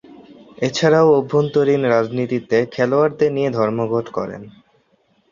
এছাড়াও 0.61 1.07
অভ্যন্তরীণ 1.19 1.81
রাজনীতিতে 1.85 2.57
খেলোয়াড়দের 2.73 3.31
নিয়ে 3.33 3.49
ধর্মঘট 3.51 4.05
করেন। 4.09 4.41